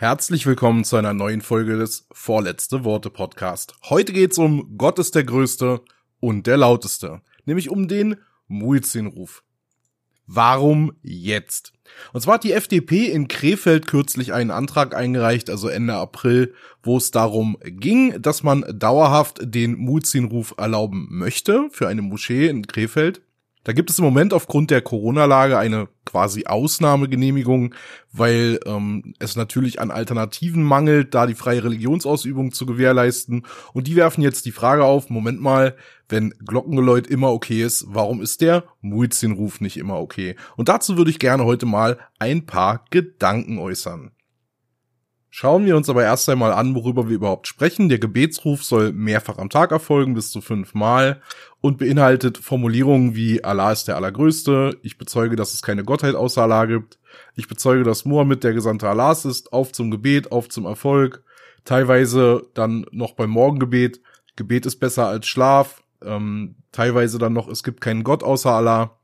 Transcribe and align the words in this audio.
Herzlich 0.00 0.46
willkommen 0.46 0.84
zu 0.84 0.96
einer 0.96 1.12
neuen 1.12 1.42
Folge 1.42 1.76
des 1.76 2.06
Vorletzte 2.10 2.84
Worte 2.84 3.10
Podcast. 3.10 3.74
Heute 3.90 4.14
geht's 4.14 4.38
um 4.38 4.78
Gott 4.78 4.98
ist 4.98 5.14
der 5.14 5.24
Größte 5.24 5.82
und 6.20 6.46
der 6.46 6.56
Lauteste, 6.56 7.20
nämlich 7.44 7.68
um 7.68 7.86
den 7.86 8.16
Muizzinruf. 8.48 9.42
Warum 10.26 10.94
jetzt? 11.02 11.74
Und 12.14 12.22
zwar 12.22 12.36
hat 12.36 12.44
die 12.44 12.54
FDP 12.54 13.12
in 13.12 13.28
Krefeld 13.28 13.86
kürzlich 13.86 14.32
einen 14.32 14.50
Antrag 14.50 14.96
eingereicht, 14.96 15.50
also 15.50 15.68
Ende 15.68 15.92
April, 15.92 16.54
wo 16.82 16.96
es 16.96 17.10
darum 17.10 17.58
ging, 17.62 18.22
dass 18.22 18.42
man 18.42 18.64
dauerhaft 18.72 19.40
den 19.42 19.76
Muizzinruf 19.76 20.54
erlauben 20.56 21.08
möchte 21.10 21.68
für 21.72 21.88
eine 21.88 22.00
Moschee 22.00 22.48
in 22.48 22.66
Krefeld. 22.66 23.20
Da 23.64 23.72
gibt 23.72 23.90
es 23.90 23.98
im 23.98 24.04
Moment 24.06 24.32
aufgrund 24.32 24.70
der 24.70 24.80
Corona-Lage 24.80 25.58
eine 25.58 25.88
quasi 26.06 26.46
Ausnahmegenehmigung, 26.46 27.74
weil 28.10 28.58
ähm, 28.64 29.14
es 29.18 29.36
natürlich 29.36 29.80
an 29.80 29.90
Alternativen 29.90 30.62
mangelt, 30.62 31.14
da 31.14 31.26
die 31.26 31.34
freie 31.34 31.62
Religionsausübung 31.62 32.52
zu 32.52 32.64
gewährleisten. 32.64 33.46
Und 33.74 33.86
die 33.86 33.96
werfen 33.96 34.22
jetzt 34.22 34.46
die 34.46 34.52
Frage 34.52 34.84
auf, 34.84 35.10
Moment 35.10 35.40
mal, 35.40 35.76
wenn 36.08 36.34
Glockengeläut 36.44 37.06
immer 37.06 37.30
okay 37.30 37.62
ist, 37.62 37.84
warum 37.88 38.22
ist 38.22 38.40
der 38.40 38.64
Muizzinruf 38.80 39.60
nicht 39.60 39.76
immer 39.76 40.00
okay? 40.00 40.36
Und 40.56 40.68
dazu 40.68 40.96
würde 40.96 41.10
ich 41.10 41.18
gerne 41.18 41.44
heute 41.44 41.66
mal 41.66 41.98
ein 42.18 42.46
paar 42.46 42.86
Gedanken 42.90 43.58
äußern. 43.58 44.10
Schauen 45.32 45.64
wir 45.64 45.76
uns 45.76 45.88
aber 45.88 46.02
erst 46.02 46.28
einmal 46.28 46.52
an, 46.52 46.74
worüber 46.74 47.08
wir 47.08 47.14
überhaupt 47.14 47.46
sprechen. 47.46 47.88
Der 47.88 48.00
Gebetsruf 48.00 48.64
soll 48.64 48.92
mehrfach 48.92 49.38
am 49.38 49.48
Tag 49.48 49.70
erfolgen, 49.70 50.14
bis 50.14 50.32
zu 50.32 50.40
fünfmal, 50.40 51.22
und 51.60 51.78
beinhaltet 51.78 52.38
Formulierungen 52.38 53.14
wie 53.14 53.44
Allah 53.44 53.70
ist 53.70 53.86
der 53.86 53.96
Allergrößte, 53.96 54.78
ich 54.82 54.98
bezeuge, 54.98 55.36
dass 55.36 55.54
es 55.54 55.62
keine 55.62 55.84
Gottheit 55.84 56.14
außer 56.14 56.42
Allah 56.42 56.64
gibt, 56.64 56.98
ich 57.36 57.48
bezeuge, 57.48 57.84
dass 57.84 58.04
Mohammed 58.04 58.42
der 58.42 58.54
Gesandte 58.54 58.88
Allahs 58.88 59.24
ist, 59.24 59.52
auf 59.52 59.72
zum 59.72 59.90
Gebet, 59.90 60.32
auf 60.32 60.48
zum 60.48 60.64
Erfolg, 60.64 61.22
teilweise 61.64 62.46
dann 62.54 62.86
noch 62.90 63.12
beim 63.12 63.30
Morgengebet, 63.30 64.00
Gebet 64.36 64.66
ist 64.66 64.76
besser 64.76 65.06
als 65.06 65.26
Schlaf, 65.26 65.82
ähm, 66.02 66.56
teilweise 66.72 67.18
dann 67.18 67.34
noch, 67.34 67.46
es 67.46 67.62
gibt 67.62 67.80
keinen 67.80 68.04
Gott 68.04 68.22
außer 68.22 68.50
Allah, 68.50 68.98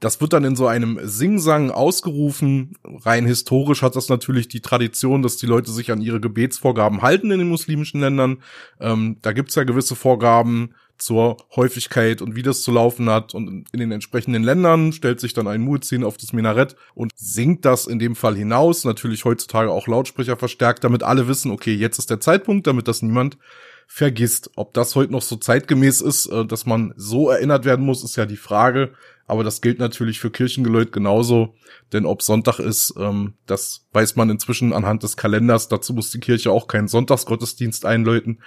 das 0.00 0.20
wird 0.20 0.32
dann 0.32 0.44
in 0.44 0.56
so 0.56 0.66
einem 0.66 0.98
Singsang 1.02 1.70
ausgerufen. 1.70 2.76
Rein 2.84 3.26
historisch 3.26 3.82
hat 3.82 3.96
das 3.96 4.08
natürlich 4.08 4.48
die 4.48 4.60
Tradition, 4.60 5.22
dass 5.22 5.36
die 5.36 5.46
Leute 5.46 5.70
sich 5.70 5.90
an 5.92 6.02
ihre 6.02 6.20
Gebetsvorgaben 6.20 7.02
halten 7.02 7.30
in 7.30 7.38
den 7.38 7.48
muslimischen 7.48 8.00
Ländern. 8.00 8.42
Ähm, 8.80 9.16
da 9.22 9.32
gibt's 9.32 9.54
ja 9.54 9.64
gewisse 9.64 9.96
Vorgaben 9.96 10.74
zur 10.98 11.38
Häufigkeit 11.56 12.22
und 12.22 12.36
wie 12.36 12.42
das 12.42 12.62
zu 12.62 12.70
laufen 12.70 13.10
hat. 13.10 13.34
Und 13.34 13.66
in 13.72 13.80
den 13.80 13.92
entsprechenden 13.92 14.42
Ländern 14.42 14.92
stellt 14.92 15.20
sich 15.20 15.32
dann 15.32 15.48
ein 15.48 15.60
Muezzin 15.60 16.04
auf 16.04 16.16
das 16.16 16.32
Minarett 16.32 16.76
und 16.94 17.12
singt 17.16 17.64
das 17.64 17.86
in 17.86 17.98
dem 17.98 18.14
Fall 18.14 18.36
hinaus. 18.36 18.84
Natürlich 18.84 19.24
heutzutage 19.24 19.70
auch 19.70 19.88
Lautsprecher 19.88 20.36
verstärkt, 20.36 20.84
damit 20.84 21.02
alle 21.02 21.28
wissen, 21.28 21.50
okay, 21.50 21.74
jetzt 21.74 21.98
ist 21.98 22.10
der 22.10 22.20
Zeitpunkt, 22.20 22.66
damit 22.66 22.88
das 22.88 23.02
niemand 23.02 23.38
vergisst. 23.86 24.50
Ob 24.56 24.72
das 24.74 24.94
heute 24.94 25.12
noch 25.12 25.22
so 25.22 25.36
zeitgemäß 25.36 26.00
ist, 26.00 26.26
äh, 26.26 26.44
dass 26.46 26.66
man 26.66 26.94
so 26.96 27.28
erinnert 27.28 27.64
werden 27.64 27.84
muss, 27.84 28.04
ist 28.04 28.16
ja 28.16 28.26
die 28.26 28.36
Frage. 28.36 28.92
Aber 29.26 29.42
das 29.42 29.60
gilt 29.60 29.78
natürlich 29.78 30.20
für 30.20 30.30
Kirchengeläut 30.30 30.92
genauso. 30.92 31.54
Denn 31.92 32.04
ob 32.04 32.22
Sonntag 32.22 32.58
ist, 32.58 32.94
ähm, 32.98 33.34
das 33.46 33.86
weiß 33.92 34.16
man 34.16 34.30
inzwischen 34.30 34.72
anhand 34.72 35.02
des 35.02 35.16
Kalenders. 35.16 35.68
Dazu 35.68 35.94
muss 35.94 36.10
die 36.10 36.20
Kirche 36.20 36.50
auch 36.50 36.66
keinen 36.66 36.88
Sonntagsgottesdienst 36.88 37.86
einläuten. 37.86 38.40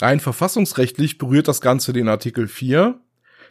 Rein 0.00 0.20
verfassungsrechtlich 0.20 1.18
berührt 1.18 1.48
das 1.48 1.60
Ganze 1.60 1.92
den 1.92 2.08
Artikel 2.08 2.48
4. 2.48 3.00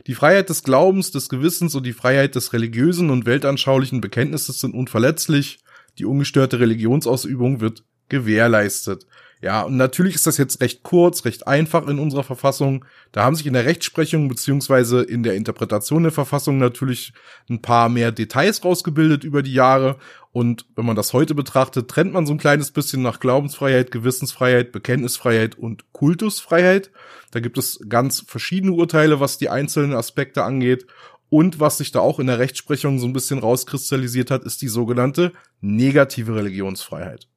Die 0.05 0.15
Freiheit 0.15 0.49
des 0.49 0.63
Glaubens, 0.63 1.11
des 1.11 1.29
Gewissens 1.29 1.75
und 1.75 1.85
die 1.85 1.93
Freiheit 1.93 2.35
des 2.35 2.53
religiösen 2.53 3.09
und 3.09 3.25
weltanschaulichen 3.25 4.01
Bekenntnisses 4.01 4.59
sind 4.59 4.73
unverletzlich. 4.73 5.59
Die 5.97 6.05
ungestörte 6.05 6.59
Religionsausübung 6.59 7.59
wird 7.59 7.83
gewährleistet. 8.09 9.05
Ja, 9.39 9.61
und 9.61 9.77
natürlich 9.77 10.15
ist 10.15 10.25
das 10.25 10.37
jetzt 10.37 10.61
recht 10.61 10.81
kurz, 10.81 11.23
recht 11.23 11.47
einfach 11.47 11.87
in 11.87 11.99
unserer 11.99 12.23
Verfassung. 12.23 12.85
Da 13.11 13.23
haben 13.23 13.35
sich 13.35 13.45
in 13.45 13.53
der 13.53 13.65
Rechtsprechung 13.65 14.27
beziehungsweise 14.27 15.03
in 15.03 15.21
der 15.21 15.35
Interpretation 15.35 16.01
der 16.01 16.11
Verfassung 16.11 16.57
natürlich 16.57 17.13
ein 17.47 17.61
paar 17.61 17.87
mehr 17.87 18.11
Details 18.11 18.65
rausgebildet 18.65 19.23
über 19.23 19.43
die 19.43 19.53
Jahre. 19.53 19.97
Und 20.31 20.65
wenn 20.75 20.87
man 20.87 20.95
das 20.95 21.13
heute 21.13 21.35
betrachtet, 21.35 21.87
trennt 21.87 22.13
man 22.13 22.25
so 22.25 22.33
ein 22.33 22.39
kleines 22.39 22.71
bisschen 22.71 23.03
nach 23.03 23.19
Glaubensfreiheit, 23.19 23.91
Gewissensfreiheit, 23.91 24.71
Bekenntnisfreiheit 24.71 25.55
und 25.55 25.93
Kultusfreiheit. 25.93 26.89
Da 27.29 27.39
gibt 27.39 27.59
es 27.59 27.79
ganz 27.87 28.21
verschiedene 28.27 28.73
Urteile, 28.73 29.19
was 29.19 29.37
die 29.37 29.49
einzelnen 29.49 29.93
Aspekte 29.93 30.43
angeht. 30.43 30.87
Und 31.29 31.59
was 31.59 31.77
sich 31.77 31.91
da 31.91 31.99
auch 31.99 32.19
in 32.19 32.27
der 32.27 32.39
Rechtsprechung 32.39 32.97
so 32.97 33.05
ein 33.05 33.13
bisschen 33.13 33.39
rauskristallisiert 33.39 34.31
hat, 34.31 34.45
ist 34.45 34.61
die 34.63 34.67
sogenannte 34.67 35.33
negative 35.61 36.35
Religionsfreiheit. 36.35 37.27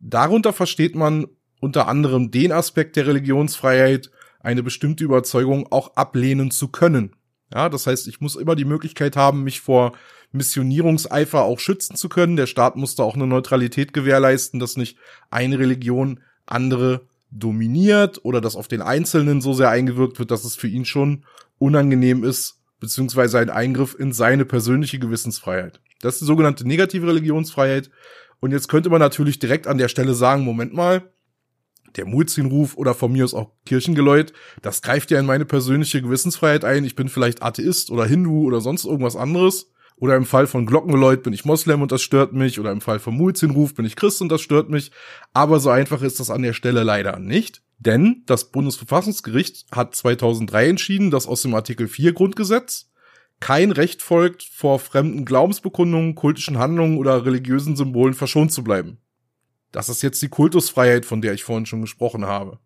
Darunter 0.00 0.52
versteht 0.52 0.94
man 0.94 1.26
unter 1.60 1.88
anderem 1.88 2.30
den 2.30 2.52
Aspekt 2.52 2.96
der 2.96 3.06
Religionsfreiheit, 3.06 4.10
eine 4.40 4.62
bestimmte 4.62 5.04
Überzeugung 5.04 5.66
auch 5.70 5.96
ablehnen 5.96 6.50
zu 6.50 6.68
können. 6.68 7.16
Ja, 7.52 7.68
das 7.68 7.86
heißt, 7.86 8.08
ich 8.08 8.20
muss 8.20 8.36
immer 8.36 8.54
die 8.54 8.64
Möglichkeit 8.64 9.16
haben, 9.16 9.42
mich 9.42 9.60
vor 9.60 9.92
Missionierungseifer 10.32 11.42
auch 11.42 11.58
schützen 11.58 11.96
zu 11.96 12.08
können. 12.08 12.36
Der 12.36 12.46
Staat 12.46 12.76
muss 12.76 12.94
da 12.94 13.02
auch 13.02 13.14
eine 13.14 13.26
Neutralität 13.26 13.92
gewährleisten, 13.92 14.60
dass 14.60 14.76
nicht 14.76 14.98
eine 15.30 15.58
Religion 15.58 16.20
andere 16.46 17.06
dominiert 17.30 18.24
oder 18.24 18.40
dass 18.40 18.56
auf 18.56 18.68
den 18.68 18.82
Einzelnen 18.82 19.40
so 19.40 19.54
sehr 19.54 19.70
eingewirkt 19.70 20.18
wird, 20.18 20.30
dass 20.30 20.44
es 20.44 20.56
für 20.56 20.68
ihn 20.68 20.84
schon 20.84 21.24
unangenehm 21.58 22.24
ist, 22.24 22.60
beziehungsweise 22.80 23.38
ein 23.38 23.50
Eingriff 23.50 23.96
in 23.98 24.12
seine 24.12 24.44
persönliche 24.44 24.98
Gewissensfreiheit. 24.98 25.80
Das 26.00 26.14
ist 26.14 26.20
die 26.20 26.26
sogenannte 26.26 26.66
negative 26.66 27.06
Religionsfreiheit. 27.06 27.90
Und 28.40 28.52
jetzt 28.52 28.68
könnte 28.68 28.90
man 28.90 29.00
natürlich 29.00 29.38
direkt 29.38 29.66
an 29.66 29.78
der 29.78 29.88
Stelle 29.88 30.14
sagen, 30.14 30.44
Moment 30.44 30.74
mal, 30.74 31.10
der 31.96 32.06
Muezzinruf 32.06 32.76
oder 32.76 32.94
von 32.94 33.12
mir 33.12 33.24
aus 33.24 33.34
auch 33.34 33.50
Kirchengeläut, 33.66 34.32
das 34.62 34.82
greift 34.82 35.10
ja 35.10 35.18
in 35.18 35.26
meine 35.26 35.44
persönliche 35.44 36.02
Gewissensfreiheit 36.02 36.64
ein. 36.64 36.84
Ich 36.84 36.94
bin 36.94 37.08
vielleicht 37.08 37.42
Atheist 37.42 37.90
oder 37.90 38.04
Hindu 38.04 38.44
oder 38.44 38.60
sonst 38.60 38.84
irgendwas 38.84 39.16
anderes. 39.16 39.72
Oder 40.00 40.14
im 40.14 40.26
Fall 40.26 40.46
von 40.46 40.64
Glockengeläut 40.64 41.24
bin 41.24 41.32
ich 41.32 41.44
Moslem 41.44 41.82
und 41.82 41.90
das 41.90 42.02
stört 42.02 42.32
mich. 42.32 42.60
Oder 42.60 42.70
im 42.70 42.80
Fall 42.80 43.00
von 43.00 43.16
Muezzinruf 43.16 43.74
bin 43.74 43.84
ich 43.84 43.96
Christ 43.96 44.22
und 44.22 44.28
das 44.28 44.40
stört 44.40 44.70
mich. 44.70 44.92
Aber 45.32 45.58
so 45.58 45.70
einfach 45.70 46.02
ist 46.02 46.20
das 46.20 46.30
an 46.30 46.42
der 46.42 46.52
Stelle 46.52 46.84
leider 46.84 47.18
nicht. 47.18 47.62
Denn 47.78 48.22
das 48.26 48.50
Bundesverfassungsgericht 48.50 49.66
hat 49.72 49.94
2003 49.94 50.68
entschieden, 50.68 51.10
dass 51.10 51.26
aus 51.26 51.42
dem 51.42 51.54
Artikel 51.54 51.88
4 51.88 52.12
Grundgesetz 52.12 52.90
kein 53.40 53.70
Recht 53.70 54.02
folgt, 54.02 54.42
vor 54.42 54.78
fremden 54.78 55.24
Glaubensbekundungen, 55.24 56.14
kultischen 56.14 56.58
Handlungen 56.58 56.98
oder 56.98 57.24
religiösen 57.24 57.76
Symbolen 57.76 58.14
verschont 58.14 58.52
zu 58.52 58.64
bleiben. 58.64 58.98
Das 59.72 59.88
ist 59.88 60.02
jetzt 60.02 60.22
die 60.22 60.28
Kultusfreiheit, 60.28 61.04
von 61.04 61.20
der 61.20 61.34
ich 61.34 61.44
vorhin 61.44 61.66
schon 61.66 61.80
gesprochen 61.80 62.24
habe. 62.26 62.58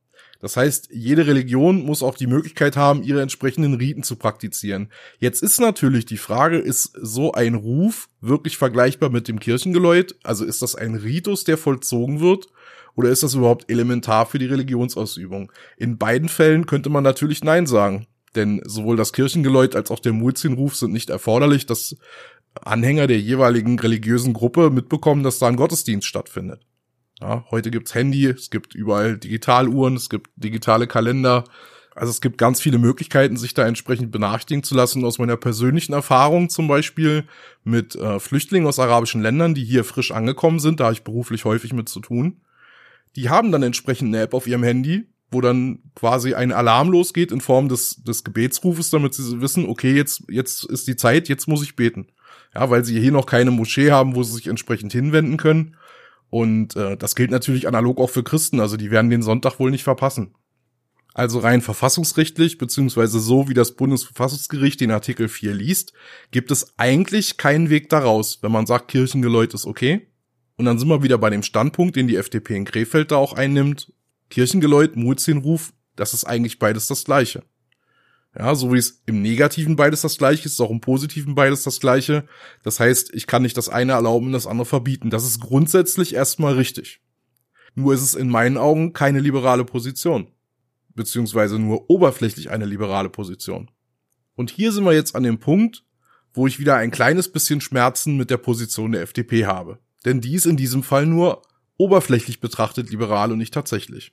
Das 0.43 0.57
heißt, 0.57 0.89
jede 0.91 1.29
Religion 1.29 1.87
muss 1.87 2.03
auch 2.03 2.17
die 2.17 2.27
Möglichkeit 2.27 2.77
haben, 2.77 3.05
ihre 3.05 3.23
entsprechenden 3.23 3.75
Riten 3.75 4.03
zu 4.03 4.17
praktizieren. 4.17 4.91
Jetzt 5.21 5.41
ist 5.41 5.61
natürlich 5.61 6.05
die 6.05 6.17
Frage, 6.17 6.59
ist 6.59 6.93
so 7.01 7.33
ein 7.33 7.55
Ruf 7.55 8.09
wirklich 8.21 8.57
vergleichbar 8.57 9.09
mit 9.09 9.29
dem 9.29 9.39
Kirchengeläut? 9.39 10.17
Also 10.25 10.45
ist 10.45 10.61
das 10.61 10.75
ein 10.75 10.97
Ritus, 10.97 11.45
der 11.45 11.59
vollzogen 11.59 12.21
wird? 12.21 12.49
Oder 12.97 13.11
ist 13.11 13.23
das 13.23 13.35
überhaupt 13.35 13.71
elementar 13.71 14.27
für 14.27 14.41
die 14.41 14.47
Religionsausübung? 14.47 15.53
In 15.77 15.97
beiden 15.97 16.29
Fällen 16.29 16.67
könnte 16.67 16.91
man 16.91 17.05
natürlich 17.05 17.45
Nein 17.45 17.69
sagen. 17.69 18.09
Denn 18.35 18.63
sowohl 18.65 18.97
das 18.97 19.13
Kirchengeläut 19.13 19.77
als 19.77 19.91
auch 19.91 19.99
der 20.01 20.13
Muezzinruf 20.13 20.77
sind 20.77 20.93
nicht 20.93 21.11
erforderlich, 21.11 21.67
dass 21.67 21.97
Anhänger 22.55 23.07
der 23.07 23.21
jeweiligen 23.21 23.79
religiösen 23.79 24.33
Gruppe 24.33 24.71
mitbekommen, 24.71 25.23
dass 25.23 25.39
da 25.39 25.49
ein 25.49 25.57
Gottesdienst 25.57 26.07
stattfindet. 26.07 26.67
Ja, 27.21 27.45
heute 27.51 27.71
gibt's 27.71 27.95
Handy, 27.95 28.27
es 28.27 28.51
gibt 28.51 28.75
überall 28.75 29.17
Digitaluhren, 29.17 29.97
es 29.97 30.09
gibt 30.11 30.31
digitale 30.37 30.87
Kalender. 30.87 31.45
Also 31.95 32.11
es 32.11 32.21
gibt 32.21 32.39
ganz 32.39 32.61
viele 32.61 32.79
Möglichkeiten, 32.79 33.37
sich 33.37 33.53
da 33.53 33.67
entsprechend 33.67 34.11
benachrichtigen 34.11 34.63
zu 34.63 34.75
lassen. 34.75 35.05
Aus 35.05 35.19
meiner 35.19 35.37
persönlichen 35.37 35.93
Erfahrung 35.93 36.49
zum 36.49 36.67
Beispiel 36.67 37.25
mit 37.65 37.95
äh, 37.97 38.19
Flüchtlingen 38.19 38.67
aus 38.67 38.79
arabischen 38.79 39.21
Ländern, 39.21 39.55
die 39.55 39.65
hier 39.65 39.85
frisch 39.85 40.11
angekommen 40.11 40.59
sind, 40.59 40.81
da 40.81 40.85
habe 40.85 40.95
ich 40.95 41.05
beruflich 41.05 41.45
häufig 41.45 41.75
mit 41.75 41.89
zu 41.89 42.01
tun. 42.01 42.41
Die 43.15 43.29
haben 43.29 43.53
dann 43.53 43.63
entsprechend 43.63 44.09
eine 44.09 44.23
App 44.23 44.33
auf 44.33 44.47
ihrem 44.47 44.63
Handy, 44.63 45.07
wo 45.33 45.41
dann 45.41 45.81
quasi 45.95 46.35
ein 46.35 46.53
Alarm 46.53 46.91
losgeht 46.91 47.33
in 47.33 47.41
Form 47.41 47.69
des, 47.69 48.03
des 48.05 48.25
Gebetsrufes, 48.25 48.91
damit 48.91 49.15
sie 49.15 49.41
wissen, 49.41 49.67
okay, 49.69 49.95
jetzt, 49.95 50.25
jetzt 50.29 50.65
ist 50.65 50.87
die 50.87 50.97
Zeit, 50.97 51.29
jetzt 51.29 51.49
muss 51.49 51.63
ich 51.63 51.77
beten. 51.77 52.09
Ja, 52.55 52.71
weil 52.71 52.85
sie 52.85 53.01
hier 53.01 53.13
noch 53.13 53.27
keine 53.27 53.51
Moschee 53.51 53.91
haben, 53.91 54.15
wo 54.15 54.23
sie 54.23 54.35
sich 54.35 54.47
entsprechend 54.47 54.93
hinwenden 54.93 55.39
können. 55.39 55.77
Und 56.29 56.77
äh, 56.77 56.97
das 56.97 57.15
gilt 57.15 57.31
natürlich 57.31 57.69
analog 57.69 57.99
auch 57.99 58.11
für 58.11 58.23
Christen, 58.23 58.61
also 58.61 58.77
die 58.77 58.91
werden 58.91 59.11
den 59.11 59.23
Sonntag 59.23 59.59
wohl 59.59 59.71
nicht 59.71 59.85
verpassen. 59.85 60.35
Also 61.15 61.41
rein 61.41 61.61
verfassungsrechtlich, 61.61 62.57
beziehungsweise 62.57 63.21
so 63.21 63.49
wie 63.49 63.55
das 63.55 63.73
Bundesverfassungsgericht 63.73 64.81
den 64.81 64.91
Artikel 64.91 65.29
4 65.29 65.53
liest, 65.53 65.93
gibt 66.31 66.51
es 66.51 66.79
eigentlich 66.79 67.37
keinen 67.37 67.69
Weg 67.69 67.91
daraus, 67.91 68.43
wenn 68.43 68.53
man 68.53 68.67
sagt, 68.67 68.89
Kirchengeläut 68.89 69.53
ist 69.53 69.67
okay. 69.67 70.09
Und 70.57 70.65
dann 70.65 70.79
sind 70.79 70.89
wir 70.89 71.03
wieder 71.03 71.19
bei 71.19 71.29
dem 71.29 71.43
Standpunkt, 71.43 71.97
den 71.97 72.07
die 72.07 72.17
FDP 72.17 72.57
in 72.57 72.65
Krefeld 72.65 73.11
da 73.11 73.17
auch 73.17 73.35
einnimmt. 73.35 73.93
Kirchengeläut, 74.33 74.97
Muezzinruf, 74.97 75.75
das 75.95 76.15
ist 76.15 76.25
eigentlich 76.25 76.59
beides 76.59 76.87
das 76.87 77.05
Gleiche. 77.05 77.43
Ja, 78.35 78.55
so 78.55 78.73
wie 78.73 78.79
es 78.79 79.03
im 79.05 79.21
Negativen 79.21 79.77
beides 79.77 80.01
das 80.01 80.17
gleiche 80.17 80.47
ist, 80.47 80.53
ist 80.53 80.61
auch 80.61 80.71
im 80.71 80.81
Positiven 80.81 81.35
beides 81.35 81.65
das 81.65 81.81
gleiche. 81.81 82.27
Das 82.63 82.81
heißt, 82.81 83.13
ich 83.13 83.27
kann 83.27 83.43
nicht 83.43 83.59
das 83.59 83.69
eine 83.69 83.93
erlauben 83.93 84.29
und 84.29 84.33
das 84.33 84.47
andere 84.47 84.65
verbieten. 84.65 85.11
Das 85.11 85.27
ist 85.27 85.41
grundsätzlich 85.41 86.15
erstmal 86.15 86.55
richtig. 86.55 87.03
Nur 87.75 87.93
ist 87.93 88.01
es 88.01 88.15
in 88.15 88.31
meinen 88.31 88.57
Augen 88.57 88.95
keine 88.95 89.21
liberale 89.21 89.67
Position. 89.67 90.29
Beziehungsweise 90.95 91.59
nur 91.59 91.91
oberflächlich 91.91 92.49
eine 92.49 92.65
liberale 92.65 93.11
Position. 93.11 93.71
Und 94.35 94.51
hier 94.51 94.73
sind 94.73 94.85
wir 94.85 94.95
jetzt 94.95 95.15
an 95.15 95.25
dem 95.25 95.41
Punkt, 95.41 95.85
wo 96.33 96.47
ich 96.47 96.59
wieder 96.59 96.77
ein 96.77 96.91
kleines 96.91 97.31
bisschen 97.31 97.61
Schmerzen 97.61 98.17
mit 98.17 98.31
der 98.31 98.39
Position 98.39 98.93
der 98.93 99.03
FDP 99.03 99.45
habe. 99.45 99.79
Denn 100.07 100.23
die 100.23 100.37
ist 100.37 100.47
in 100.47 100.57
diesem 100.57 100.83
Fall 100.83 101.05
nur 101.05 101.43
oberflächlich 101.77 102.41
betrachtet 102.41 102.91
liberal 102.91 103.33
und 103.33 103.39
nicht 103.39 103.55
tatsächlich. 103.55 104.13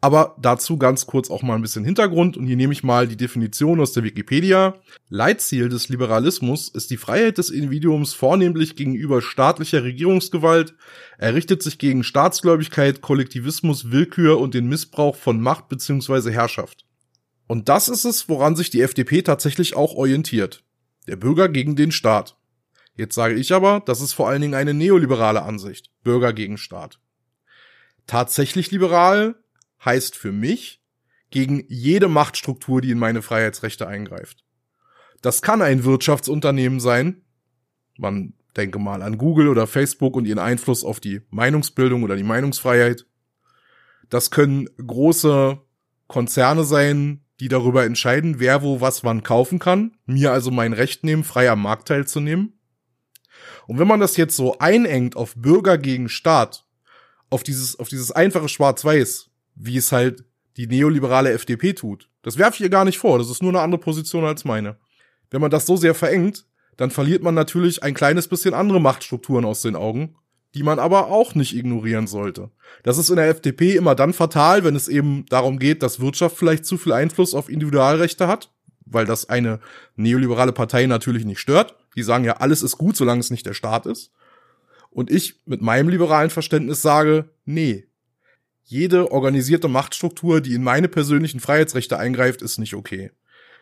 Aber 0.00 0.36
dazu 0.40 0.76
ganz 0.76 1.06
kurz 1.06 1.30
auch 1.30 1.42
mal 1.42 1.54
ein 1.54 1.62
bisschen 1.62 1.84
Hintergrund 1.84 2.36
und 2.36 2.46
hier 2.46 2.56
nehme 2.56 2.72
ich 2.72 2.84
mal 2.84 3.08
die 3.08 3.16
Definition 3.16 3.80
aus 3.80 3.92
der 3.92 4.04
Wikipedia. 4.04 4.74
Leitziel 5.08 5.68
des 5.68 5.88
Liberalismus 5.88 6.68
ist 6.68 6.90
die 6.90 6.96
Freiheit 6.96 7.38
des 7.38 7.50
Individuums 7.50 8.12
vornehmlich 8.12 8.76
gegenüber 8.76 9.22
staatlicher 9.22 9.82
Regierungsgewalt. 9.82 10.74
Er 11.18 11.34
richtet 11.34 11.62
sich 11.62 11.78
gegen 11.78 12.04
Staatsgläubigkeit, 12.04 13.00
Kollektivismus, 13.00 13.90
Willkür 13.90 14.38
und 14.38 14.54
den 14.54 14.68
Missbrauch 14.68 15.16
von 15.16 15.40
Macht 15.40 15.68
bzw. 15.68 16.30
Herrschaft. 16.32 16.84
Und 17.46 17.68
das 17.68 17.88
ist 17.88 18.04
es, 18.04 18.28
woran 18.28 18.56
sich 18.56 18.70
die 18.70 18.82
FDP 18.82 19.22
tatsächlich 19.22 19.76
auch 19.76 19.94
orientiert. 19.94 20.64
Der 21.06 21.16
Bürger 21.16 21.48
gegen 21.48 21.76
den 21.76 21.92
Staat. 21.92 22.36
Jetzt 22.96 23.14
sage 23.14 23.34
ich 23.34 23.52
aber, 23.52 23.80
das 23.84 24.00
ist 24.00 24.14
vor 24.14 24.28
allen 24.28 24.40
Dingen 24.40 24.54
eine 24.54 24.74
neoliberale 24.74 25.42
Ansicht. 25.42 25.90
Bürger 26.02 26.32
gegen 26.32 26.56
Staat. 26.56 26.98
Tatsächlich 28.06 28.70
liberal 28.70 29.36
heißt 29.84 30.16
für 30.16 30.32
mich 30.32 30.82
gegen 31.30 31.64
jede 31.68 32.08
Machtstruktur, 32.08 32.80
die 32.80 32.90
in 32.90 32.98
meine 32.98 33.20
Freiheitsrechte 33.20 33.86
eingreift. 33.86 34.44
Das 35.20 35.42
kann 35.42 35.60
ein 35.60 35.84
Wirtschaftsunternehmen 35.84 36.80
sein. 36.80 37.22
Man 37.98 38.34
denke 38.56 38.78
mal 38.78 39.02
an 39.02 39.18
Google 39.18 39.48
oder 39.48 39.66
Facebook 39.66 40.16
und 40.16 40.24
ihren 40.24 40.38
Einfluss 40.38 40.84
auf 40.84 41.00
die 41.00 41.20
Meinungsbildung 41.30 42.02
oder 42.02 42.16
die 42.16 42.22
Meinungsfreiheit. 42.22 43.06
Das 44.08 44.30
können 44.30 44.68
große 44.78 45.60
Konzerne 46.06 46.64
sein, 46.64 47.24
die 47.40 47.48
darüber 47.48 47.84
entscheiden, 47.84 48.38
wer 48.38 48.62
wo 48.62 48.80
was 48.80 49.04
wann 49.04 49.22
kaufen 49.22 49.58
kann, 49.58 49.96
mir 50.06 50.32
also 50.32 50.50
mein 50.50 50.72
Recht 50.72 51.04
nehmen, 51.04 51.24
frei 51.24 51.50
am 51.50 51.62
Markt 51.62 51.88
teilzunehmen. 51.88 52.55
Und 53.66 53.78
wenn 53.78 53.88
man 53.88 54.00
das 54.00 54.16
jetzt 54.16 54.36
so 54.36 54.58
einengt 54.58 55.16
auf 55.16 55.34
Bürger 55.36 55.78
gegen 55.78 56.08
Staat, 56.08 56.64
auf 57.30 57.42
dieses, 57.42 57.78
auf 57.78 57.88
dieses 57.88 58.12
einfache 58.12 58.48
Schwarz-Weiß, 58.48 59.30
wie 59.56 59.76
es 59.76 59.92
halt 59.92 60.24
die 60.56 60.66
neoliberale 60.66 61.32
FDP 61.32 61.72
tut, 61.72 62.08
das 62.22 62.38
werfe 62.38 62.56
ich 62.56 62.60
ihr 62.62 62.70
gar 62.70 62.84
nicht 62.84 62.98
vor, 62.98 63.18
das 63.18 63.30
ist 63.30 63.42
nur 63.42 63.52
eine 63.52 63.60
andere 63.60 63.80
Position 63.80 64.24
als 64.24 64.44
meine. 64.44 64.76
Wenn 65.30 65.40
man 65.40 65.50
das 65.50 65.66
so 65.66 65.76
sehr 65.76 65.94
verengt, 65.94 66.46
dann 66.76 66.90
verliert 66.90 67.22
man 67.22 67.34
natürlich 67.34 67.82
ein 67.82 67.94
kleines 67.94 68.28
bisschen 68.28 68.54
andere 68.54 68.80
Machtstrukturen 68.80 69.44
aus 69.44 69.62
den 69.62 69.76
Augen, 69.76 70.16
die 70.54 70.62
man 70.62 70.78
aber 70.78 71.08
auch 71.08 71.34
nicht 71.34 71.54
ignorieren 71.54 72.06
sollte. 72.06 72.50
Das 72.82 72.98
ist 72.98 73.10
in 73.10 73.16
der 73.16 73.28
FDP 73.28 73.76
immer 73.76 73.94
dann 73.94 74.12
fatal, 74.12 74.64
wenn 74.64 74.76
es 74.76 74.88
eben 74.88 75.26
darum 75.28 75.58
geht, 75.58 75.82
dass 75.82 76.00
Wirtschaft 76.00 76.36
vielleicht 76.36 76.64
zu 76.64 76.78
viel 76.78 76.92
Einfluss 76.92 77.34
auf 77.34 77.48
Individualrechte 77.48 78.26
hat, 78.26 78.50
weil 78.84 79.04
das 79.04 79.28
eine 79.28 79.60
neoliberale 79.96 80.52
Partei 80.52 80.86
natürlich 80.86 81.24
nicht 81.24 81.40
stört. 81.40 81.76
Die 81.96 82.02
sagen 82.02 82.24
ja, 82.24 82.34
alles 82.36 82.62
ist 82.62 82.78
gut, 82.78 82.96
solange 82.96 83.20
es 83.20 83.30
nicht 83.30 83.46
der 83.46 83.54
Staat 83.54 83.86
ist. 83.86 84.12
Und 84.90 85.10
ich 85.10 85.40
mit 85.44 85.62
meinem 85.62 85.88
liberalen 85.88 86.30
Verständnis 86.30 86.82
sage, 86.82 87.30
nee. 87.44 87.86
Jede 88.64 89.12
organisierte 89.12 89.68
Machtstruktur, 89.68 90.40
die 90.40 90.54
in 90.54 90.62
meine 90.62 90.88
persönlichen 90.88 91.40
Freiheitsrechte 91.40 91.98
eingreift, 91.98 92.42
ist 92.42 92.58
nicht 92.58 92.74
okay. 92.74 93.12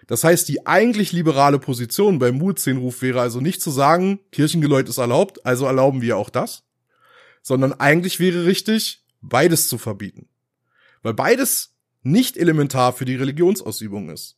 Das 0.06 0.24
heißt, 0.24 0.48
die 0.48 0.66
eigentlich 0.66 1.12
liberale 1.12 1.58
Position 1.58 2.18
beim 2.18 2.36
Mutzehnruf 2.36 3.02
wäre 3.02 3.20
also 3.20 3.40
nicht 3.40 3.62
zu 3.62 3.70
sagen, 3.70 4.20
Kirchengeläut 4.32 4.88
ist 4.88 4.98
erlaubt, 4.98 5.44
also 5.46 5.66
erlauben 5.66 6.02
wir 6.02 6.16
auch 6.16 6.30
das, 6.30 6.64
sondern 7.42 7.72
eigentlich 7.72 8.20
wäre 8.20 8.46
richtig, 8.46 9.04
beides 9.20 9.68
zu 9.68 9.78
verbieten. 9.78 10.28
Weil 11.02 11.14
beides 11.14 11.74
nicht 12.02 12.36
elementar 12.36 12.92
für 12.92 13.04
die 13.04 13.16
Religionsausübung 13.16 14.10
ist. 14.10 14.36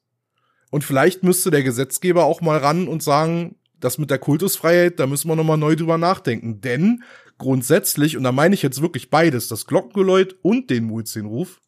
Und 0.70 0.84
vielleicht 0.84 1.22
müsste 1.22 1.50
der 1.50 1.62
Gesetzgeber 1.62 2.24
auch 2.24 2.40
mal 2.40 2.58
ran 2.58 2.88
und 2.88 3.02
sagen, 3.02 3.56
das 3.80 3.98
mit 3.98 4.10
der 4.10 4.18
Kultusfreiheit, 4.18 4.98
da 4.98 5.06
müssen 5.06 5.28
wir 5.28 5.36
nochmal 5.36 5.58
neu 5.58 5.76
drüber 5.76 5.98
nachdenken. 5.98 6.60
Denn 6.60 7.02
grundsätzlich, 7.38 8.16
und 8.16 8.24
da 8.24 8.32
meine 8.32 8.54
ich 8.54 8.62
jetzt 8.62 8.82
wirklich 8.82 9.10
beides, 9.10 9.48
das 9.48 9.66
Glockengeläut 9.66 10.36
und 10.42 10.70
den 10.70 10.84
Muezzinruf, 10.84 11.60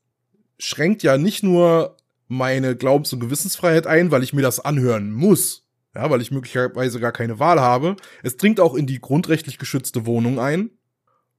schränkt 0.59 1.03
ja 1.03 1.19
nicht 1.19 1.43
nur 1.43 1.97
meine 2.27 2.77
Glaubens- 2.77 3.13
und 3.13 3.21
Gewissensfreiheit 3.21 3.87
ein, 3.87 4.11
weil 4.11 4.23
ich 4.23 4.33
mir 4.33 4.43
das 4.43 4.61
anhören 4.61 5.13
muss, 5.13 5.67
ja, 5.95 6.11
weil 6.11 6.21
ich 6.21 6.31
möglicherweise 6.31 7.01
gar 7.01 7.13
keine 7.13 7.39
Wahl 7.39 7.61
habe. 7.61 7.97
Es 8.23 8.37
dringt 8.37 8.61
auch 8.61 8.75
in 8.75 8.87
die 8.87 9.01
grundrechtlich 9.01 9.59
geschützte 9.59 10.07
Wohnung 10.07 10.39
ein. 10.39 10.71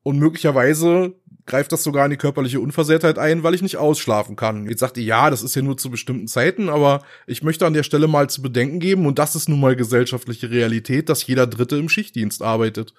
Und 0.03 0.17
möglicherweise 0.17 1.13
greift 1.45 1.71
das 1.71 1.83
sogar 1.83 2.05
in 2.05 2.11
die 2.11 2.17
körperliche 2.17 2.59
Unversehrtheit 2.59 3.17
ein, 3.17 3.43
weil 3.43 3.55
ich 3.55 3.61
nicht 3.61 3.77
ausschlafen 3.77 4.35
kann. 4.35 4.67
Jetzt 4.67 4.79
sagt 4.79 4.97
ihr, 4.97 5.03
ja, 5.03 5.29
das 5.29 5.41
ist 5.41 5.55
ja 5.55 5.61
nur 5.61 5.77
zu 5.77 5.89
bestimmten 5.89 6.27
Zeiten, 6.27 6.69
aber 6.69 7.03
ich 7.27 7.43
möchte 7.43 7.65
an 7.65 7.73
der 7.73 7.83
Stelle 7.83 8.07
mal 8.07 8.29
zu 8.29 8.41
bedenken 8.41 8.79
geben, 8.79 9.05
und 9.05 9.19
das 9.19 9.35
ist 9.35 9.49
nun 9.49 9.59
mal 9.59 9.75
gesellschaftliche 9.75 10.51
Realität, 10.51 11.09
dass 11.09 11.25
jeder 11.25 11.47
Dritte 11.47 11.77
im 11.77 11.89
Schichtdienst 11.89 12.43
arbeitet. 12.43 12.93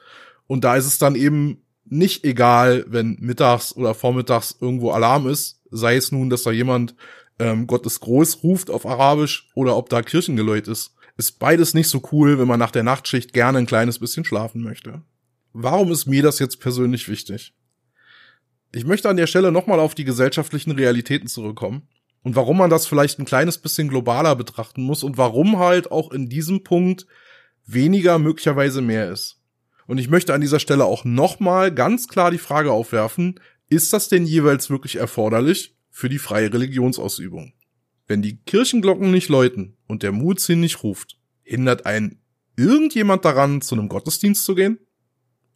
Und 0.47 0.64
da 0.64 0.76
ist 0.76 0.87
es 0.87 0.99
dann 0.99 1.14
eben 1.14 1.62
nicht 1.85 2.25
egal, 2.25 2.85
wenn 2.88 3.17
mittags 3.20 3.75
oder 3.76 3.94
vormittags 3.94 4.56
irgendwo 4.61 4.91
Alarm 4.91 5.29
ist, 5.29 5.61
sei 5.70 5.96
es 5.96 6.12
nun, 6.12 6.29
dass 6.29 6.43
da 6.43 6.50
jemand 6.50 6.94
ähm, 7.38 7.67
Gott 7.67 7.87
ist 7.87 8.00
groß 8.00 8.43
ruft 8.43 8.70
auf 8.70 8.85
Arabisch 8.87 9.49
oder 9.55 9.76
ob 9.76 9.88
da 9.88 10.03
Kirchengeläut 10.03 10.69
ist. 10.69 10.94
Ist 11.17 11.38
beides 11.38 11.75
nicht 11.75 11.88
so 11.88 12.03
cool, 12.12 12.38
wenn 12.38 12.49
man 12.49 12.58
nach 12.58 12.70
der 12.70 12.82
Nachtschicht 12.82 13.32
gerne 13.32 13.58
ein 13.58 13.67
kleines 13.67 13.99
bisschen 13.99 14.25
schlafen 14.25 14.62
möchte. 14.62 15.03
Warum 15.52 15.91
ist 15.91 16.06
mir 16.06 16.23
das 16.23 16.38
jetzt 16.38 16.61
persönlich 16.61 17.08
wichtig? 17.08 17.55
Ich 18.73 18.85
möchte 18.85 19.08
an 19.08 19.17
der 19.17 19.26
Stelle 19.26 19.50
nochmal 19.50 19.81
auf 19.81 19.94
die 19.94 20.05
gesellschaftlichen 20.05 20.70
Realitäten 20.70 21.26
zurückkommen 21.26 21.88
und 22.23 22.37
warum 22.37 22.58
man 22.58 22.70
das 22.70 22.87
vielleicht 22.87 23.19
ein 23.19 23.25
kleines 23.25 23.58
bisschen 23.58 23.88
globaler 23.88 24.37
betrachten 24.37 24.82
muss 24.82 25.02
und 25.02 25.19
warum 25.19 25.58
halt 25.58 25.91
auch 25.91 26.12
in 26.12 26.29
diesem 26.29 26.62
Punkt 26.62 27.06
weniger 27.67 28.19
möglicherweise 28.19 28.81
mehr 28.81 29.11
ist. 29.11 29.41
Und 29.87 29.99
ich 29.99 30.08
möchte 30.08 30.35
an 30.35 30.41
dieser 30.41 30.61
Stelle 30.61 30.85
auch 30.85 31.05
nochmal 31.05 31.75
ganz 31.75 32.06
klar 32.06 32.31
die 32.31 32.38
Frage 32.38 32.70
aufwerfen, 32.70 33.41
ist 33.69 33.93
das 33.93 34.08
denn 34.08 34.25
jeweils 34.25 34.70
wirklich 34.70 34.96
erforderlich 34.96 35.76
für 35.91 36.08
die 36.08 36.19
freie 36.19 36.53
Religionsausübung? 36.53 37.55
Wenn 38.06 38.23
die 38.23 38.37
Kirchenglocken 38.37 39.11
nicht 39.11 39.29
läuten 39.29 39.76
und 39.88 40.03
der 40.05 40.12
Muezzin 40.12 40.61
nicht 40.61 40.85
ruft, 40.85 41.19
hindert 41.43 41.87
ein 41.87 42.20
irgendjemand 42.56 43.25
daran, 43.25 43.62
zu 43.62 43.75
einem 43.75 43.88
Gottesdienst 43.88 44.44
zu 44.44 44.55
gehen? 44.55 44.79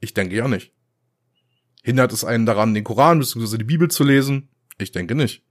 Ich 0.05 0.13
denke 0.13 0.37
ja 0.37 0.47
nicht. 0.49 0.71
Hindert 1.83 2.13
es 2.13 2.25
einen 2.25 2.45
daran, 2.45 2.75
den 2.75 2.85
Koran 2.85 3.21
bzw. 3.21 3.57
die 3.57 3.65
Bibel 3.65 3.91
zu 3.91 4.05
lesen? 4.05 4.51
Ich 4.77 4.93
denke 4.93 5.15
nicht. 5.15 5.43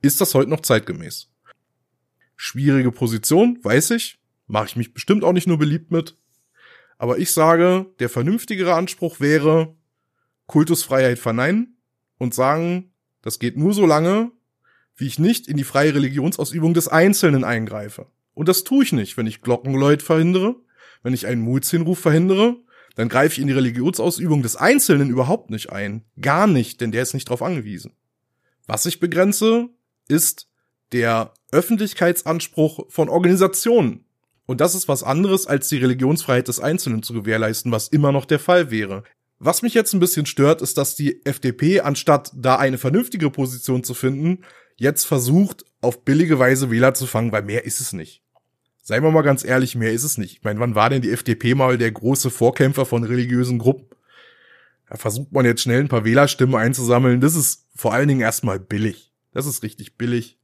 Ist 0.00 0.22
das 0.22 0.34
heute 0.34 0.48
noch 0.48 0.62
zeitgemäß? 0.62 1.30
Schwierige 2.34 2.90
Position, 2.90 3.58
weiß 3.62 3.90
ich. 3.90 4.18
Mache 4.46 4.68
ich 4.68 4.76
mich 4.76 4.94
bestimmt 4.94 5.24
auch 5.24 5.34
nicht 5.34 5.46
nur 5.46 5.58
beliebt 5.58 5.90
mit. 5.90 6.16
Aber 6.96 7.18
ich 7.18 7.32
sage, 7.32 7.84
der 7.98 8.08
vernünftigere 8.08 8.72
Anspruch 8.72 9.20
wäre, 9.20 9.76
Kultusfreiheit 10.46 11.18
verneinen 11.18 11.76
und 12.16 12.32
sagen, 12.32 12.94
das 13.20 13.38
geht 13.38 13.58
nur 13.58 13.74
so 13.74 13.84
lange, 13.84 14.32
wie 14.96 15.06
ich 15.06 15.18
nicht 15.18 15.48
in 15.48 15.58
die 15.58 15.64
freie 15.64 15.94
Religionsausübung 15.94 16.72
des 16.72 16.88
Einzelnen 16.88 17.44
eingreife. 17.44 18.06
Und 18.32 18.48
das 18.48 18.64
tue 18.64 18.84
ich 18.84 18.92
nicht, 18.94 19.18
wenn 19.18 19.26
ich 19.26 19.42
Glockenläut 19.42 20.02
verhindere, 20.02 20.56
wenn 21.02 21.12
ich 21.12 21.26
einen 21.26 21.42
Muezzinruf 21.42 21.98
verhindere 21.98 22.56
dann 22.94 23.08
greife 23.08 23.34
ich 23.34 23.40
in 23.40 23.46
die 23.46 23.52
Religionsausübung 23.52 24.42
des 24.42 24.56
Einzelnen 24.56 25.10
überhaupt 25.10 25.50
nicht 25.50 25.70
ein. 25.70 26.04
Gar 26.20 26.46
nicht, 26.46 26.80
denn 26.80 26.92
der 26.92 27.02
ist 27.02 27.14
nicht 27.14 27.28
darauf 27.28 27.42
angewiesen. 27.42 27.92
Was 28.66 28.86
ich 28.86 29.00
begrenze, 29.00 29.68
ist 30.08 30.48
der 30.92 31.32
Öffentlichkeitsanspruch 31.50 32.86
von 32.90 33.08
Organisationen. 33.08 34.04
Und 34.46 34.60
das 34.60 34.74
ist 34.74 34.88
was 34.88 35.02
anderes, 35.02 35.46
als 35.46 35.68
die 35.68 35.78
Religionsfreiheit 35.78 36.48
des 36.48 36.60
Einzelnen 36.60 37.02
zu 37.02 37.14
gewährleisten, 37.14 37.72
was 37.72 37.88
immer 37.88 38.12
noch 38.12 38.24
der 38.24 38.38
Fall 38.38 38.70
wäre. 38.70 39.04
Was 39.38 39.62
mich 39.62 39.74
jetzt 39.74 39.92
ein 39.92 40.00
bisschen 40.00 40.26
stört, 40.26 40.62
ist, 40.62 40.78
dass 40.78 40.94
die 40.94 41.24
FDP, 41.24 41.80
anstatt 41.80 42.30
da 42.34 42.56
eine 42.56 42.78
vernünftige 42.78 43.30
Position 43.30 43.82
zu 43.82 43.94
finden, 43.94 44.44
jetzt 44.76 45.04
versucht, 45.04 45.64
auf 45.80 46.04
billige 46.04 46.38
Weise 46.38 46.70
Wähler 46.70 46.94
zu 46.94 47.06
fangen, 47.06 47.32
weil 47.32 47.42
mehr 47.42 47.64
ist 47.64 47.80
es 47.80 47.92
nicht. 47.92 48.22
Seien 48.84 49.04
wir 49.04 49.12
mal 49.12 49.22
ganz 49.22 49.44
ehrlich, 49.44 49.76
mehr 49.76 49.92
ist 49.92 50.02
es 50.02 50.18
nicht. 50.18 50.38
Ich 50.38 50.42
meine, 50.42 50.58
wann 50.58 50.74
war 50.74 50.90
denn 50.90 51.02
die 51.02 51.12
FDP 51.12 51.54
mal 51.54 51.78
der 51.78 51.92
große 51.92 52.30
Vorkämpfer 52.30 52.84
von 52.84 53.04
religiösen 53.04 53.58
Gruppen? 53.58 53.86
Da 54.90 54.96
versucht 54.96 55.30
man 55.30 55.44
jetzt 55.44 55.62
schnell 55.62 55.80
ein 55.80 55.88
paar 55.88 56.04
Wählerstimmen 56.04 56.56
einzusammeln. 56.56 57.20
Das 57.20 57.36
ist 57.36 57.68
vor 57.76 57.94
allen 57.94 58.08
Dingen 58.08 58.20
erstmal 58.20 58.58
billig. 58.58 59.12
Das 59.32 59.46
ist 59.46 59.62
richtig 59.62 59.96
billig. 59.96 60.36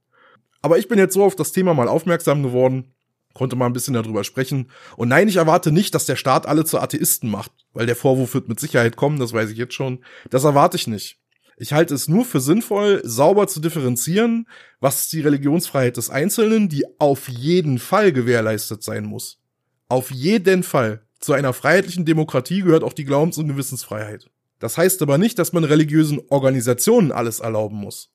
Aber 0.62 0.78
ich 0.78 0.86
bin 0.86 0.98
jetzt 0.98 1.14
so 1.14 1.24
auf 1.24 1.34
das 1.34 1.50
Thema 1.50 1.74
mal 1.74 1.88
aufmerksam 1.88 2.44
geworden, 2.44 2.94
konnte 3.34 3.56
mal 3.56 3.66
ein 3.66 3.72
bisschen 3.72 3.94
darüber 3.94 4.22
sprechen. 4.22 4.70
Und 4.96 5.08
nein, 5.08 5.28
ich 5.28 5.36
erwarte 5.36 5.72
nicht, 5.72 5.94
dass 5.94 6.06
der 6.06 6.16
Staat 6.16 6.46
alle 6.46 6.64
zu 6.64 6.78
Atheisten 6.78 7.28
macht, 7.28 7.50
weil 7.72 7.86
der 7.86 7.96
Vorwurf 7.96 8.34
wird 8.34 8.48
mit 8.48 8.60
Sicherheit 8.60 8.96
kommen, 8.96 9.18
das 9.18 9.32
weiß 9.32 9.50
ich 9.50 9.58
jetzt 9.58 9.74
schon. 9.74 10.04
Das 10.30 10.44
erwarte 10.44 10.76
ich 10.76 10.86
nicht. 10.86 11.18
Ich 11.60 11.72
halte 11.72 11.94
es 11.94 12.06
nur 12.06 12.24
für 12.24 12.40
sinnvoll, 12.40 13.00
sauber 13.04 13.48
zu 13.48 13.58
differenzieren, 13.58 14.46
was 14.78 15.08
die 15.08 15.20
Religionsfreiheit 15.20 15.96
des 15.96 16.08
Einzelnen, 16.08 16.68
die 16.68 16.84
auf 17.00 17.28
jeden 17.28 17.80
Fall 17.80 18.12
gewährleistet 18.12 18.84
sein 18.84 19.04
muss. 19.04 19.40
Auf 19.88 20.12
jeden 20.12 20.62
Fall. 20.62 21.02
Zu 21.18 21.32
einer 21.32 21.52
freiheitlichen 21.52 22.04
Demokratie 22.04 22.62
gehört 22.62 22.84
auch 22.84 22.92
die 22.92 23.04
Glaubens- 23.04 23.38
und 23.38 23.48
Gewissensfreiheit. 23.48 24.30
Das 24.60 24.78
heißt 24.78 25.02
aber 25.02 25.18
nicht, 25.18 25.36
dass 25.40 25.52
man 25.52 25.64
religiösen 25.64 26.20
Organisationen 26.28 27.10
alles 27.10 27.40
erlauben 27.40 27.76
muss. 27.76 28.12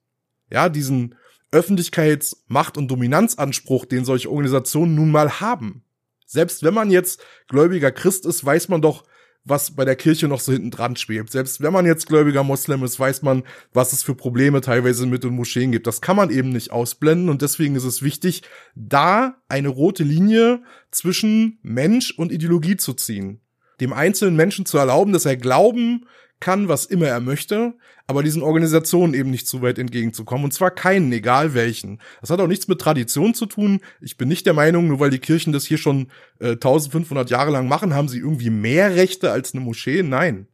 Ja, 0.50 0.70
diesen 0.70 1.16
Öffentlichkeits-, 1.52 2.44
Macht- 2.48 2.78
und 2.78 2.88
Dominanzanspruch, 2.88 3.86
den 3.86 4.06
solche 4.06 4.30
Organisationen 4.30 4.96
nun 4.96 5.12
mal 5.12 5.42
haben. 5.42 5.84
Selbst 6.26 6.64
wenn 6.64 6.74
man 6.74 6.92
jetzt 6.92 7.22
gläubiger 7.50 7.92
Christ 7.92 8.26
ist, 8.26 8.46
weiß 8.46 8.70
man 8.70 8.82
doch, 8.82 9.04
was 9.46 9.72
bei 9.72 9.86
der 9.86 9.96
Kirche 9.96 10.28
noch 10.28 10.40
so 10.40 10.52
hinten 10.52 10.72
dran 10.72 10.96
schwebt. 10.96 11.32
Selbst 11.32 11.62
wenn 11.62 11.74
man 11.74 11.86
jetzt 11.86 12.08
gläubiger 12.08 12.44
Moslem 12.44 12.84
ist, 12.84 13.00
weiß 13.00 13.22
man, 13.24 13.44
was 13.74 13.94
es 13.94 14.04
für 14.04 14.16
Probleme 14.16 14.62
teilweise 14.62 15.06
mit 15.06 15.24
den 15.24 15.36
Moscheen 15.36 15.72
gibt. 15.72 15.88
Das 15.88 16.02
kann 16.02 16.16
man 16.16 16.30
eben 16.30 16.50
nicht 16.50 16.72
ausblenden 16.72 17.30
und 17.30 17.42
deswegen 17.42 17.76
ist 17.76 17.84
es 17.84 18.02
wichtig, 18.02 18.44
da 18.76 19.36
eine 19.50 19.68
rote 19.68 20.04
Linie 20.04 20.64
zwischen 20.92 21.60
Mensch 21.62 22.12
und 22.18 22.32
Ideologie 22.32 22.78
zu 22.78 22.94
ziehen. 22.94 23.43
Dem 23.84 23.92
einzelnen 23.92 24.38
Menschen 24.38 24.66
zu 24.66 24.78
erlauben, 24.78 25.12
dass 25.12 25.26
er 25.26 25.36
glauben 25.36 26.06
kann, 26.40 26.70
was 26.70 26.86
immer 26.86 27.08
er 27.08 27.20
möchte, 27.20 27.74
aber 28.08 28.24
diesen 28.24 28.42
Organisationen 28.42 29.14
eben 29.14 29.30
nicht 29.30 29.46
zu 29.46 29.62
weit 29.62 29.78
entgegenzukommen. 29.78 30.46
Und 30.46 30.54
zwar 30.54 30.72
keinen, 30.72 31.12
egal 31.12 31.54
welchen. 31.54 32.00
Das 32.22 32.30
hat 32.30 32.40
auch 32.40 32.48
nichts 32.48 32.70
mit 32.70 32.80
Tradition 32.80 33.34
zu 33.34 33.46
tun. 33.46 33.82
Ich 34.00 34.16
bin 34.16 34.30
nicht 34.30 34.46
der 34.46 34.54
Meinung, 34.54 34.88
nur 34.88 35.02
weil 35.02 35.10
die 35.10 35.20
Kirchen 35.20 35.52
das 35.52 35.66
hier 35.66 35.78
schon 35.78 36.08
äh, 36.40 36.52
1500 36.52 37.30
Jahre 37.30 37.52
lang 37.52 37.68
machen, 37.68 37.94
haben 37.94 38.08
sie 38.08 38.20
irgendwie 38.20 38.50
mehr 38.50 38.96
Rechte 38.96 39.32
als 39.32 39.54
eine 39.54 39.64
Moschee. 39.64 40.02
Nein. 40.02 40.48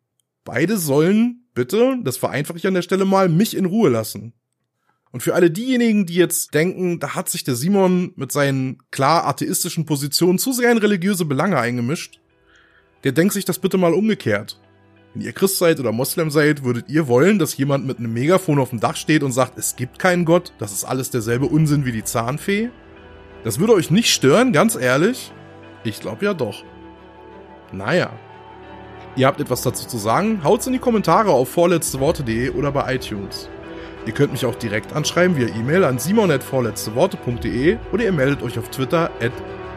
Beide 0.44 0.78
sollen 0.78 1.48
bitte, 1.54 2.00
das 2.04 2.18
vereinfache 2.18 2.58
ich 2.58 2.66
an 2.66 2.74
der 2.74 2.82
Stelle 2.82 3.06
mal, 3.06 3.30
mich 3.30 3.56
in 3.56 3.66
Ruhe 3.66 3.90
lassen. 3.90 4.34
Und 5.12 5.22
für 5.22 5.36
alle 5.36 5.52
diejenigen, 5.52 6.08
die 6.08 6.16
jetzt 6.16 6.54
denken, 6.56 7.00
da 7.00 7.14
hat 7.14 7.30
sich 7.30 7.44
der 7.44 7.56
Simon 7.56 8.12
mit 8.16 8.32
seinen 8.32 8.78
klar 8.90 9.26
atheistischen 9.28 9.86
Positionen 9.86 10.40
zu 10.40 10.54
sehr 10.54 10.72
in 10.72 10.78
religiöse 10.80 11.26
Belange 11.26 11.60
eingemischt, 11.60 12.20
der 13.04 13.12
denkt 13.12 13.34
sich 13.34 13.46
das 13.46 13.60
bitte 13.60 13.78
mal 13.78 13.94
umgekehrt. 13.94 14.60
Wenn 15.14 15.24
ihr 15.24 15.32
Christ 15.32 15.58
seid 15.58 15.80
oder 15.80 15.92
Moslem 15.92 16.30
seid, 16.30 16.64
würdet 16.64 16.90
ihr 16.90 17.08
wollen, 17.08 17.40
dass 17.40 17.58
jemand 17.58 17.88
mit 17.88 17.98
einem 17.98 18.14
Megafon 18.14 18.60
auf 18.60 18.70
dem 18.70 18.80
Dach 18.80 18.96
steht 18.96 19.24
und 19.24 19.32
sagt, 19.32 19.58
es 19.58 19.76
gibt 19.76 19.98
keinen 19.98 20.24
Gott, 20.24 20.54
das 20.60 20.72
ist 20.72 20.84
alles 20.84 21.10
derselbe 21.10 21.48
Unsinn 21.48 21.86
wie 21.86 21.92
die 21.92 22.04
Zahnfee? 22.04 22.70
Das 23.44 23.60
würde 23.60 23.74
euch 23.74 23.90
nicht 23.90 24.14
stören, 24.14 24.54
ganz 24.54 24.76
ehrlich? 24.76 25.32
Ich 25.84 26.00
glaube 26.00 26.26
ja 26.26 26.34
doch. 26.34 26.64
Naja. 27.72 28.12
Ihr 29.16 29.26
habt 29.26 29.42
etwas 29.42 29.62
dazu 29.62 29.88
zu 29.88 29.98
sagen? 29.98 30.44
Haut's 30.44 30.68
in 30.68 30.74
die 30.74 30.80
Kommentare 30.80 31.32
auf 31.32 31.50
vorletzteworte.de 31.50 32.52
oder 32.52 32.72
bei 32.72 32.96
iTunes. 32.96 33.50
Ihr 34.06 34.14
könnt 34.14 34.32
mich 34.32 34.46
auch 34.46 34.56
direkt 34.56 34.94
anschreiben 34.94 35.36
via 35.36 35.48
E-Mail 35.48 35.84
an 35.84 36.00
simon.vorletzteworte.de 36.00 37.78
oder 37.92 38.04
ihr 38.04 38.12
meldet 38.12 38.44
euch 38.44 38.60
auf 38.60 38.70
Twitter 38.70 39.10
at 39.22 39.34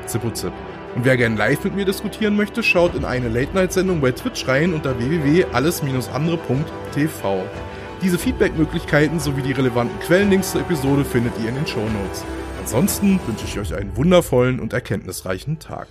zippozip. 0.07 0.53
Und 0.95 1.07
wer 1.07 1.17
gern 1.17 1.37
live 1.37 1.65
mit 1.65 1.75
mir 1.75 1.87
diskutieren 1.87 2.37
möchte, 2.37 2.63
schaut 2.63 2.95
in 2.95 3.05
eine 3.05 3.29
Late-Night-Sendung 3.29 4.01
bei 4.01 4.13
Twitch 4.13 4.47
rein 4.47 4.75
unter 4.75 4.97
www.alles-andere.tv. 4.99 7.45
Diese 8.03 8.19
Feedback-Möglichkeiten 8.19 9.19
sowie 9.19 9.43
die 9.43 9.53
relevanten 9.53 9.99
Quellenlinks 10.01 10.53
zur 10.53 10.61
Episode 10.61 11.05
findet 11.05 11.33
ihr 11.43 11.49
in 11.49 11.55
den 11.55 11.67
Show 11.67 11.81
Notes. 11.81 12.25
Ansonsten 12.61 13.19
wünsche 13.27 13.47
ich 13.47 13.59
euch 13.59 13.75
einen 13.75 13.97
wundervollen 13.97 14.61
und 14.61 14.73
erkenntnisreichen 14.73 15.59
Tag. 15.59 15.89